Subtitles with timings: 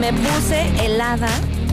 [0.00, 1.28] Me puse helada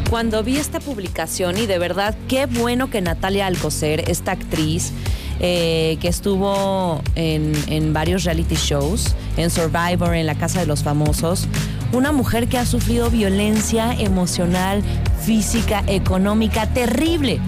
[0.09, 4.91] cuando vi esta publicación y de verdad qué bueno que Natalia Alcocer, esta actriz
[5.39, 10.83] eh, que estuvo en, en varios reality shows, en Survivor, en la Casa de los
[10.83, 11.47] Famosos,
[11.93, 14.83] una mujer que ha sufrido violencia emocional,
[15.21, 17.39] física, económica terrible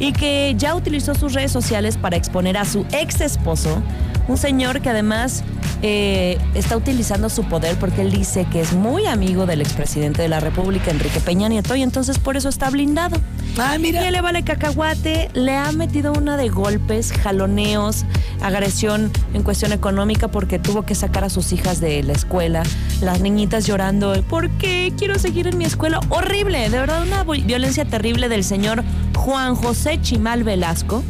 [0.00, 3.82] y que ya utilizó sus redes sociales para exponer a su ex esposo,
[4.28, 5.44] un señor que además
[5.82, 10.28] eh, está utilizando su poder porque él dice que es muy amigo del expresidente de
[10.28, 13.16] la República, Enrique Peña Nieto, y entonces por eso está blindado.
[13.58, 14.06] Ah, Y mira.
[14.06, 18.04] él le vale cacahuate, le ha metido una de golpes, jaloneos,
[18.42, 22.62] agresión en cuestión económica porque tuvo que sacar a sus hijas de la escuela,
[23.00, 26.00] las niñitas llorando, ¿por qué quiero seguir en mi escuela?
[26.10, 28.82] Horrible, de verdad una vi- violencia terrible del señor
[29.14, 31.02] Juan José Chimal Velasco.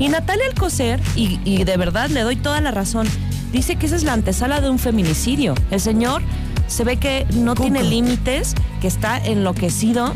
[0.00, 3.08] Y Natalia Alcocer, y, y de verdad le doy toda la razón,
[3.52, 5.54] dice que esa es la antesala de un feminicidio.
[5.70, 6.22] El señor
[6.66, 10.14] se ve que no tiene límites, que está enloquecido,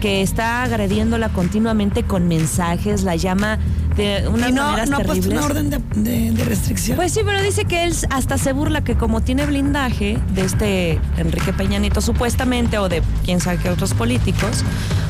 [0.00, 3.58] que está agrediéndola continuamente con mensajes, la llama
[3.96, 5.38] de unas Y no, maneras no puesto terribles.
[5.38, 6.96] una orden de, de- de restricción.
[6.96, 11.00] Pues sí, pero dice que él hasta se burla que como tiene blindaje de este
[11.18, 14.64] Enrique Peña Nieto supuestamente o de quién sabe qué otros políticos,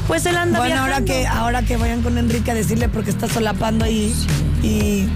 [0.08, 1.12] pues él anda bueno, ahora viajando.
[1.12, 4.12] que, ahora que vayan con Enrique a decirle porque está solapando ahí
[4.62, 5.06] y,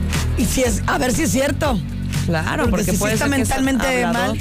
[0.40, 1.78] y si es, a ver si es cierto.
[2.26, 4.38] Claro, Porque porque, si puede está ser mentalmente mal.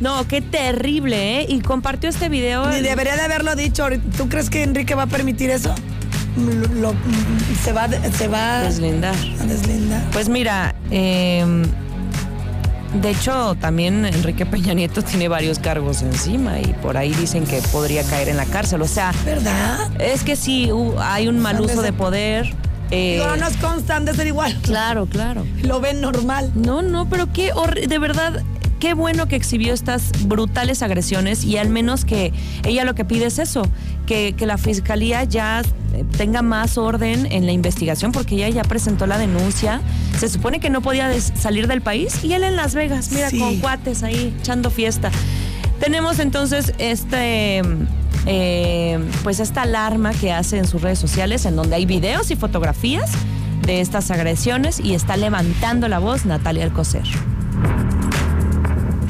[0.00, 1.46] No, qué terrible, ¿eh?
[1.48, 2.68] Y compartió este video.
[2.68, 3.86] Ni debería de haberlo dicho.
[4.16, 5.74] ¿Tú crees que Enrique va a permitir eso?
[6.36, 6.94] Lo- lo-
[7.64, 9.14] se va, se va Deslindar.
[9.40, 10.02] a deslindar.
[10.12, 11.44] Pues mira, eh,
[13.00, 17.60] de hecho también Enrique Peña Nieto tiene varios cargos encima y por ahí dicen que
[17.72, 18.82] podría caer en la cárcel.
[18.82, 19.90] O sea, ¿Verdad?
[19.98, 22.54] es que sí, hay un mal uso de poder.
[22.90, 24.56] Eh, no nos consta, han de ser igual.
[24.62, 25.44] Claro, claro.
[25.62, 26.52] Lo ven normal.
[26.54, 27.52] No, no, pero qué
[27.88, 28.42] de verdad,
[28.78, 32.32] qué bueno que exhibió estas brutales agresiones y al menos que
[32.64, 33.62] ella lo que pide es eso,
[34.06, 35.62] que, que la fiscalía ya
[35.94, 39.80] eh, tenga más orden en la investigación porque ella ya presentó la denuncia.
[40.18, 43.38] Se supone que no podía salir del país y él en Las Vegas, mira, Sí.
[43.38, 45.10] con cuates ahí echando fiesta.
[45.80, 47.62] Tenemos entonces este
[48.26, 52.36] eh, pues esta alarma que hace en sus redes sociales en donde hay videos y
[52.36, 53.10] fotografías
[53.62, 57.04] de estas agresiones y está levantando la voz Natalia Alcocer.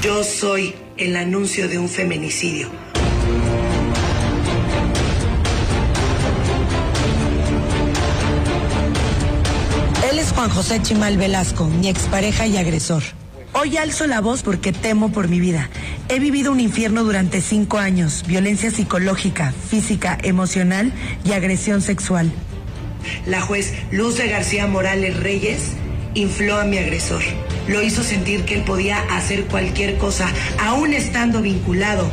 [0.03, 2.69] Yo soy el anuncio de un feminicidio.
[10.11, 13.03] Él es Juan José Chimal Velasco, mi expareja y agresor.
[13.53, 15.71] Hoy alzo la voz porque temo por mi vida.
[16.09, 20.93] He vivido un infierno durante cinco años, violencia psicológica, física, emocional
[21.25, 22.31] y agresión sexual.
[23.27, 25.73] La juez Luz de García Morales Reyes
[26.15, 27.23] infló a mi agresor.
[27.67, 30.29] Lo hizo sentir que él podía hacer cualquier cosa,
[30.61, 32.09] aún estando vinculado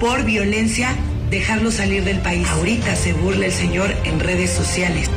[0.00, 0.96] por violencia,
[1.30, 2.48] dejarlo salir del país.
[2.48, 5.08] Ahorita se burla el señor en redes sociales.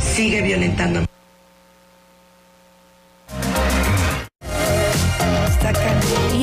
[0.00, 1.11] Sigue violentando.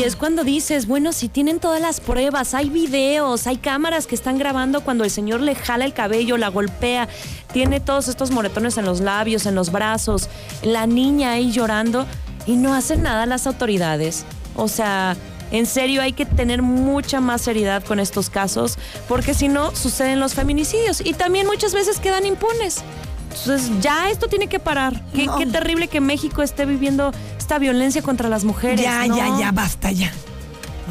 [0.09, 4.40] Es cuando dices, bueno, si tienen todas las pruebas, hay videos, hay cámaras que están
[4.40, 7.08] grabando cuando el señor le jala el cabello, la golpea,
[7.53, 10.28] tiene todos estos moretones en los labios, en los brazos,
[10.64, 12.08] la niña ahí llorando
[12.48, 14.25] y no hacen nada las autoridades.
[14.56, 15.16] O sea,
[15.52, 20.19] en serio hay que tener mucha más seriedad con estos casos porque si no suceden
[20.19, 22.84] los feminicidios y también muchas veces quedan impunes.
[23.30, 25.03] Entonces ya esto tiene que parar.
[25.14, 25.38] Qué, No.
[25.38, 27.12] qué terrible que México esté viviendo
[27.50, 28.80] esta violencia contra las mujeres.
[28.80, 29.18] Ya, ¿no?
[29.18, 30.12] ya, ya, basta ya.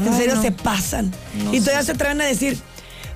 [0.05, 0.43] En serio no.
[0.43, 1.13] se pasan.
[1.45, 1.87] No y todavía sé.
[1.87, 2.59] se atreven a decir,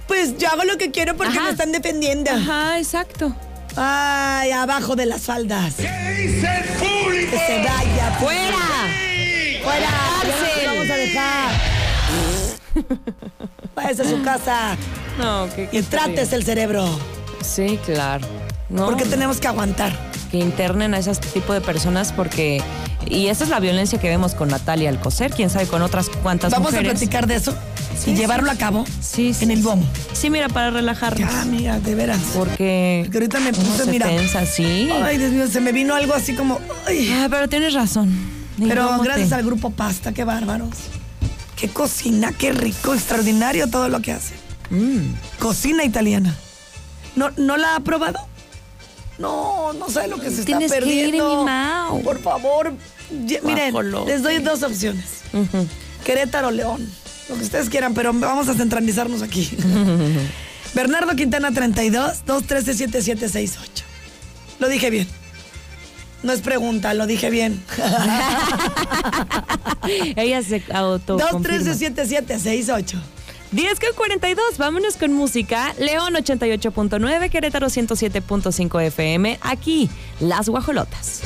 [0.07, 1.47] pues yo hago lo que quiero porque Ajá.
[1.47, 2.31] me están defendiendo.
[2.31, 3.35] Ajá, exacto.
[3.75, 5.75] Ay, abajo de las faldas.
[5.75, 8.17] Que se vaya.
[8.21, 8.55] ¡Fuera!
[9.65, 9.91] ¡Fuera!
[10.23, 11.51] Ya no vamos a dejar.
[13.75, 14.77] Váyase a su casa
[15.19, 16.87] No, que, y trates el cerebro.
[17.43, 18.25] Sí, claro.
[18.69, 20.12] No, Porque tenemos que aguantar.
[20.33, 22.61] Que internen a ese tipo de personas porque...
[23.07, 26.51] Y esa es la violencia que vemos con Natalia Alcocer, quién sabe con otras cuantas
[26.53, 26.91] Vamos mujeres.
[26.91, 27.53] a platicar de eso
[28.03, 29.65] Sí, y sí, llevarlo a cabo Sí, sí, en el sí.
[29.65, 29.85] bomo.
[30.15, 31.31] Sí, mira, para relajarnos.
[31.31, 32.19] Ya, amiga, de veras.
[32.35, 33.03] Porque...
[33.05, 34.07] Porque ahorita me puse, se mira.
[34.09, 34.89] tensa, sí.
[35.05, 36.59] Ay, Dios mío, se me vino algo así como.
[36.87, 37.13] ay.
[37.13, 38.11] Ah, pero tienes razón.
[38.57, 40.71] ¿Y Pero gracias te- al grupo Pasta, qué bárbaros.
[41.57, 44.35] Qué cocina, qué rico, extraordinario todo lo que hace.
[44.71, 45.13] Mm.
[45.39, 46.35] Cocina italiana.
[47.15, 48.19] ¿No, ¿No la ha probado?
[49.23, 51.45] No, no sabe lo que se Tienes está que ir, perdiendo.
[51.45, 52.03] mi.
[52.03, 52.75] Por favor,
[53.11, 53.75] miren,
[54.07, 55.05] les doy dos opciones.
[55.33, 55.67] Ujú.
[56.05, 56.87] Querétaro, León,
[57.29, 59.49] lo que ustedes quieran, pero vamos a centralizarnos aquí.
[60.75, 63.85] Bernardo Quintana 32 213 7768.
[64.59, 65.07] Lo dije bien.
[66.25, 67.63] No es pregunta, lo dije bien.
[70.17, 73.01] Ella se auto 213 7768.
[73.53, 75.75] 10 con 42, vámonos con música.
[75.79, 79.39] León 88.9, Querétaro 107.5 FM.
[79.43, 79.91] Aquí,
[80.21, 81.21] Las Guajolotas.